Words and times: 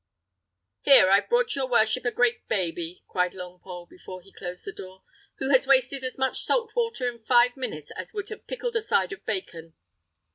"Here, 0.81 1.11
I've 1.11 1.29
brought 1.29 1.55
your 1.55 1.67
worship 1.69 2.05
a 2.05 2.11
great 2.11 2.47
baby," 2.47 3.03
cried 3.07 3.33
Longpole, 3.33 3.87
before 3.87 4.19
he 4.23 4.31
closed 4.33 4.65
the 4.65 4.71
door, 4.73 5.03
"who 5.37 5.51
has 5.51 5.67
wasted 5.67 6.03
as 6.03 6.17
much 6.17 6.41
salt 6.41 6.75
water 6.75 7.07
in 7.07 7.19
five 7.19 7.55
minutes 7.55 7.91
as 7.95 8.11
would 8.11 8.29
have 8.29 8.47
pickled 8.47 8.75
a 8.75 8.81
side 8.81 9.13
of 9.13 9.23
bacon." 9.27 9.75